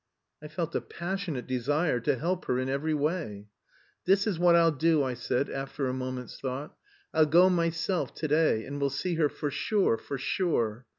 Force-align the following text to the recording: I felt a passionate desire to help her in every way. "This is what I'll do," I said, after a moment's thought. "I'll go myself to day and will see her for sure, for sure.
I 0.41 0.47
felt 0.47 0.73
a 0.73 0.81
passionate 0.81 1.45
desire 1.45 1.99
to 1.99 2.17
help 2.17 2.45
her 2.45 2.57
in 2.57 2.69
every 2.69 2.95
way. 2.95 3.45
"This 4.05 4.25
is 4.25 4.39
what 4.39 4.55
I'll 4.55 4.71
do," 4.71 5.03
I 5.03 5.13
said, 5.13 5.47
after 5.47 5.87
a 5.87 5.93
moment's 5.93 6.39
thought. 6.39 6.75
"I'll 7.13 7.27
go 7.27 7.51
myself 7.51 8.11
to 8.15 8.27
day 8.27 8.65
and 8.65 8.81
will 8.81 8.89
see 8.89 9.13
her 9.17 9.29
for 9.29 9.51
sure, 9.51 9.99
for 9.99 10.17
sure. 10.17 10.87